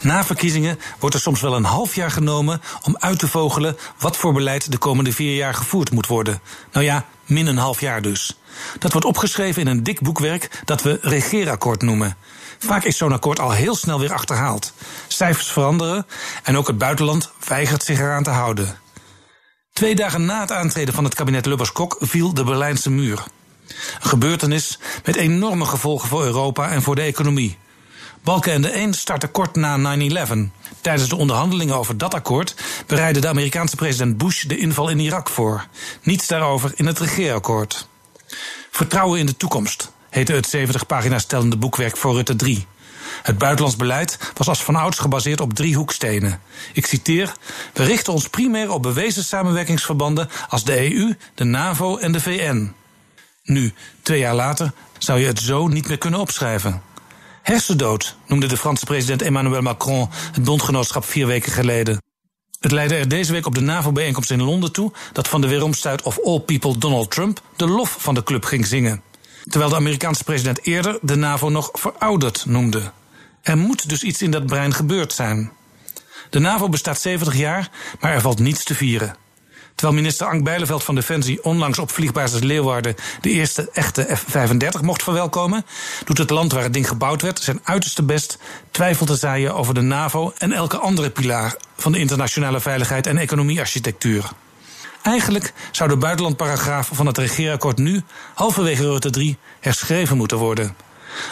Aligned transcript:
Na 0.00 0.24
verkiezingen 0.24 0.78
wordt 0.98 1.14
er 1.14 1.20
soms 1.20 1.40
wel 1.40 1.56
een 1.56 1.64
half 1.64 1.94
jaar 1.94 2.10
genomen 2.10 2.62
om 2.82 2.96
uit 2.98 3.18
te 3.18 3.28
vogelen 3.28 3.76
wat 3.98 4.16
voor 4.16 4.32
beleid 4.32 4.72
de 4.72 4.78
komende 4.78 5.12
vier 5.12 5.34
jaar 5.34 5.54
gevoerd 5.54 5.90
moet 5.90 6.06
worden. 6.06 6.40
Nou 6.72 6.84
ja, 6.84 7.04
min 7.26 7.46
een 7.46 7.56
half 7.56 7.80
jaar 7.80 8.02
dus. 8.02 8.36
Dat 8.78 8.92
wordt 8.92 9.06
opgeschreven 9.06 9.62
in 9.62 9.68
een 9.68 9.82
dik 9.82 10.00
boekwerk 10.00 10.62
dat 10.64 10.82
we 10.82 10.98
regeerakkoord 11.02 11.82
noemen. 11.82 12.16
Vaak 12.58 12.84
is 12.84 12.96
zo'n 12.96 13.12
akkoord 13.12 13.40
al 13.40 13.50
heel 13.50 13.74
snel 13.74 14.00
weer 14.00 14.12
achterhaald. 14.12 14.72
Cijfers 15.08 15.46
veranderen 15.52 16.06
en 16.42 16.56
ook 16.56 16.66
het 16.66 16.78
buitenland 16.78 17.30
weigert 17.46 17.84
zich 17.84 17.98
eraan 17.98 18.22
te 18.22 18.30
houden. 18.30 18.78
Twee 19.72 19.94
dagen 19.94 20.24
na 20.24 20.40
het 20.40 20.52
aantreden 20.52 20.94
van 20.94 21.04
het 21.04 21.14
kabinet 21.14 21.46
Lubbers-Kok 21.46 21.96
viel 22.00 22.34
de 22.34 22.44
Berlijnse 22.44 22.90
muur. 22.90 23.24
Een 24.00 24.08
gebeurtenis 24.08 24.78
met 25.04 25.16
enorme 25.16 25.64
gevolgen 25.64 26.08
voor 26.08 26.24
Europa 26.24 26.70
en 26.70 26.82
voor 26.82 26.94
de 26.94 27.02
economie. 27.02 27.58
Balkenende 28.22 28.68
1 28.68 28.94
startte 28.94 29.26
kort 29.26 29.56
na 29.56 29.96
9-11. 29.98 30.32
Tijdens 30.80 31.08
de 31.08 31.16
onderhandelingen 31.16 31.76
over 31.76 31.98
dat 31.98 32.14
akkoord 32.14 32.54
bereidde 32.86 33.20
de 33.20 33.28
Amerikaanse 33.28 33.76
president 33.76 34.18
Bush 34.18 34.42
de 34.44 34.58
inval 34.58 34.88
in 34.88 34.98
Irak 34.98 35.28
voor. 35.28 35.66
Niets 36.02 36.26
daarover 36.26 36.72
in 36.74 36.86
het 36.86 36.98
regeerakkoord. 36.98 37.88
Vertrouwen 38.70 39.18
in 39.18 39.26
de 39.26 39.36
toekomst 39.36 39.92
heette 40.10 40.32
het 40.32 40.46
70 40.46 40.86
pagina's 40.86 41.24
tellende 41.24 41.56
boekwerk 41.56 41.96
voor 41.96 42.14
Rutte 42.14 42.36
3. 42.36 42.66
Het 43.22 43.38
buitenlands 43.38 43.76
beleid 43.76 44.18
was 44.34 44.48
als 44.48 44.62
vanouds 44.62 44.98
gebaseerd 44.98 45.40
op 45.40 45.54
drie 45.54 45.76
hoekstenen. 45.76 46.40
Ik 46.72 46.86
citeer: 46.86 47.32
We 47.72 47.84
richten 47.84 48.12
ons 48.12 48.28
primair 48.28 48.72
op 48.72 48.82
bewezen 48.82 49.24
samenwerkingsverbanden 49.24 50.28
als 50.48 50.64
de 50.64 50.94
EU, 50.94 51.14
de 51.34 51.44
NAVO 51.44 51.96
en 51.96 52.12
de 52.12 52.20
VN. 52.20 52.72
Nu, 53.44 53.72
twee 54.02 54.18
jaar 54.18 54.34
later, 54.34 54.72
zou 54.98 55.20
je 55.20 55.26
het 55.26 55.38
zo 55.38 55.68
niet 55.68 55.88
meer 55.88 55.98
kunnen 55.98 56.20
opschrijven. 56.20 56.82
Hersendood 57.50 58.16
noemde 58.26 58.46
de 58.46 58.56
Franse 58.56 58.84
president 58.84 59.22
Emmanuel 59.22 59.62
Macron 59.62 60.08
het 60.10 60.44
bondgenootschap 60.44 61.04
vier 61.04 61.26
weken 61.26 61.52
geleden. 61.52 62.02
Het 62.60 62.72
leidde 62.72 62.94
er 62.96 63.08
deze 63.08 63.32
week 63.32 63.46
op 63.46 63.54
de 63.54 63.60
NAVO-bijeenkomst 63.60 64.30
in 64.30 64.42
Londen 64.42 64.72
toe 64.72 64.92
dat 65.12 65.28
van 65.28 65.40
de 65.40 65.48
weeromstuit 65.48 66.02
of 66.02 66.18
all 66.24 66.40
people 66.40 66.78
Donald 66.78 67.10
Trump 67.10 67.42
de 67.56 67.66
lof 67.66 67.96
van 67.98 68.14
de 68.14 68.22
club 68.22 68.44
ging 68.44 68.66
zingen. 68.66 69.02
Terwijl 69.44 69.70
de 69.70 69.76
Amerikaanse 69.76 70.24
president 70.24 70.66
eerder 70.66 70.98
de 71.02 71.14
NAVO 71.14 71.48
nog 71.48 71.68
verouderd 71.72 72.46
noemde. 72.46 72.92
Er 73.42 73.58
moet 73.58 73.88
dus 73.88 74.02
iets 74.02 74.22
in 74.22 74.30
dat 74.30 74.46
brein 74.46 74.74
gebeurd 74.74 75.12
zijn. 75.12 75.52
De 76.30 76.38
NAVO 76.38 76.68
bestaat 76.68 77.00
70 77.00 77.36
jaar, 77.36 77.70
maar 78.00 78.12
er 78.12 78.20
valt 78.20 78.38
niets 78.38 78.64
te 78.64 78.74
vieren. 78.74 79.16
Terwijl 79.80 80.00
minister 80.00 80.26
Ank 80.26 80.44
Bijleveld 80.44 80.84
van 80.84 80.94
Defensie 80.94 81.44
onlangs 81.44 81.78
op 81.78 81.90
vliegbasis 81.90 82.40
Leeuwarden 82.40 82.94
de 83.20 83.30
eerste 83.30 83.70
echte 83.72 84.16
F-35 84.16 84.80
mocht 84.80 85.02
verwelkomen, 85.02 85.64
doet 86.04 86.18
het 86.18 86.30
land 86.30 86.52
waar 86.52 86.62
het 86.62 86.72
ding 86.72 86.88
gebouwd 86.88 87.22
werd 87.22 87.40
zijn 87.40 87.60
uiterste 87.62 88.02
best 88.02 88.38
twijfel 88.70 89.06
te 89.06 89.16
zaaien 89.16 89.54
over 89.54 89.74
de 89.74 89.80
NAVO 89.80 90.32
en 90.38 90.52
elke 90.52 90.78
andere 90.78 91.10
pilaar 91.10 91.54
van 91.76 91.92
de 91.92 91.98
internationale 91.98 92.60
veiligheid 92.60 93.06
en 93.06 93.16
economiearchitectuur. 93.16 94.30
Eigenlijk 95.02 95.52
zou 95.70 95.88
de 95.88 95.96
buitenlandparagraaf 95.96 96.90
van 96.92 97.06
het 97.06 97.18
regeerakkoord 97.18 97.78
nu, 97.78 98.02
halverwege 98.34 98.82
Rutte 98.82 99.10
3, 99.10 99.38
herschreven 99.60 100.16
moeten 100.16 100.38
worden. 100.38 100.76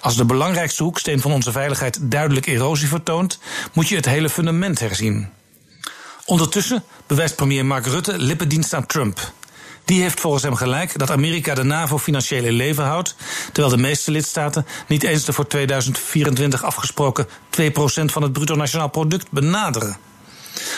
Als 0.00 0.16
de 0.16 0.24
belangrijkste 0.24 0.82
hoeksteen 0.82 1.20
van 1.20 1.32
onze 1.32 1.52
veiligheid 1.52 1.98
duidelijk 2.00 2.46
erosie 2.46 2.88
vertoont, 2.88 3.38
moet 3.72 3.88
je 3.88 3.96
het 3.96 4.06
hele 4.06 4.30
fundament 4.30 4.80
herzien. 4.80 5.28
Ondertussen 6.26 6.84
bewijst 7.06 7.36
premier 7.36 7.66
Mark 7.66 7.86
Rutte 7.86 8.18
lippendienst 8.18 8.74
aan 8.74 8.86
Trump. 8.86 9.32
Die 9.84 10.02
heeft 10.02 10.20
volgens 10.20 10.42
hem 10.42 10.54
gelijk 10.54 10.98
dat 10.98 11.10
Amerika 11.10 11.54
de 11.54 11.62
NAVO 11.62 11.98
financieel 11.98 12.44
in 12.44 12.52
leven 12.52 12.84
houdt, 12.84 13.14
terwijl 13.52 13.74
de 13.76 13.82
meeste 13.82 14.10
lidstaten 14.10 14.66
niet 14.88 15.02
eens 15.02 15.24
de 15.24 15.32
voor 15.32 15.46
2024 15.46 16.64
afgesproken 16.64 17.26
2% 17.26 17.28
van 18.04 18.22
het 18.22 18.32
bruto 18.32 18.54
nationaal 18.54 18.88
product 18.88 19.30
benaderen. 19.30 19.96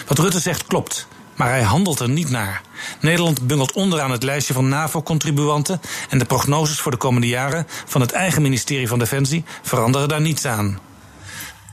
Wat 0.06 0.18
Rutte 0.18 0.40
zegt 0.40 0.66
klopt, 0.66 1.06
maar 1.34 1.48
hij 1.48 1.62
handelt 1.62 2.00
er 2.00 2.08
niet 2.08 2.30
naar. 2.30 2.60
Nederland 3.00 3.46
bungelt 3.46 3.72
onderaan 3.72 4.10
het 4.10 4.22
lijstje 4.22 4.54
van 4.54 4.68
NAVO-contribuanten 4.68 5.80
en 6.08 6.18
de 6.18 6.24
prognoses 6.24 6.80
voor 6.80 6.92
de 6.92 6.98
komende 6.98 7.28
jaren 7.28 7.66
van 7.86 8.00
het 8.00 8.12
eigen 8.12 8.42
ministerie 8.42 8.88
van 8.88 8.98
Defensie 8.98 9.44
veranderen 9.62 10.08
daar 10.08 10.20
niets 10.20 10.44
aan. 10.44 10.78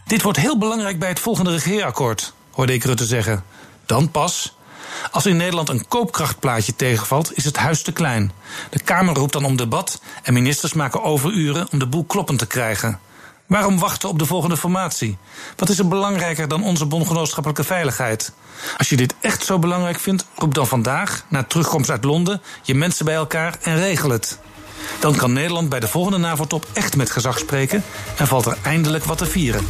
Dit 0.05 0.21
wordt 0.21 0.39
heel 0.39 0.57
belangrijk 0.57 0.99
bij 0.99 1.09
het 1.09 1.19
volgende 1.19 1.51
regeerakkoord, 1.51 2.33
hoorde 2.53 2.73
ik 2.73 2.83
Rutte 2.83 3.05
zeggen. 3.05 3.43
Dan 3.85 4.11
pas. 4.11 4.55
Als 5.11 5.25
in 5.25 5.37
Nederland 5.37 5.69
een 5.69 5.87
koopkrachtplaatje 5.87 6.75
tegenvalt, 6.75 7.37
is 7.37 7.45
het 7.45 7.57
huis 7.57 7.81
te 7.81 7.91
klein. 7.91 8.31
De 8.69 8.79
Kamer 8.79 9.15
roept 9.15 9.33
dan 9.33 9.45
om 9.45 9.55
debat 9.55 10.01
en 10.23 10.33
ministers 10.33 10.73
maken 10.73 11.03
overuren 11.03 11.67
om 11.71 11.79
de 11.79 11.87
boel 11.87 12.03
kloppend 12.03 12.39
te 12.39 12.47
krijgen. 12.47 12.99
Waarom 13.47 13.79
wachten 13.79 14.09
op 14.09 14.19
de 14.19 14.25
volgende 14.25 14.57
formatie? 14.57 15.17
Wat 15.55 15.69
is 15.69 15.79
er 15.79 15.87
belangrijker 15.87 16.47
dan 16.47 16.63
onze 16.63 16.85
bondgenootschappelijke 16.85 17.63
veiligheid? 17.63 18.33
Als 18.77 18.89
je 18.89 18.95
dit 18.95 19.15
echt 19.21 19.45
zo 19.45 19.59
belangrijk 19.59 19.99
vindt, 19.99 20.25
roep 20.35 20.53
dan 20.53 20.67
vandaag, 20.67 21.25
na 21.27 21.43
terugkomst 21.43 21.89
uit 21.89 22.03
Londen, 22.03 22.41
je 22.61 22.75
mensen 22.75 23.05
bij 23.05 23.15
elkaar 23.15 23.57
en 23.61 23.75
regel 23.75 24.09
het. 24.09 24.39
Dan 24.99 25.15
kan 25.15 25.33
Nederland 25.33 25.69
bij 25.69 25.79
de 25.79 25.87
volgende 25.87 26.17
NAVO-top 26.17 26.67
echt 26.73 26.95
met 26.95 27.11
gezag 27.11 27.39
spreken 27.39 27.83
en 28.17 28.27
valt 28.27 28.45
er 28.45 28.57
eindelijk 28.61 29.03
wat 29.03 29.17
te 29.17 29.25
vieren. 29.25 29.67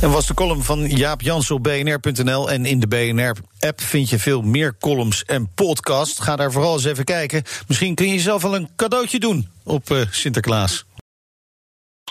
En 0.00 0.10
was 0.10 0.26
de 0.26 0.34
column 0.34 0.62
van 0.62 0.88
Jaap 0.88 1.20
Jans 1.20 1.50
op 1.50 1.62
bnr.nl. 1.62 2.50
En 2.50 2.66
in 2.66 2.80
de 2.80 2.86
BNR-app 2.86 3.80
vind 3.80 4.10
je 4.10 4.18
veel 4.18 4.42
meer 4.42 4.76
columns 4.80 5.24
en 5.24 5.50
podcasts. 5.54 6.20
Ga 6.20 6.36
daar 6.36 6.52
vooral 6.52 6.74
eens 6.74 6.84
even 6.84 7.04
kijken. 7.04 7.42
Misschien 7.66 7.94
kun 7.94 8.06
je 8.06 8.14
jezelf 8.14 8.42
wel 8.42 8.54
een 8.54 8.68
cadeautje 8.76 9.18
doen 9.18 9.48
op 9.64 9.90
uh, 9.90 10.00
Sinterklaas. 10.10 10.87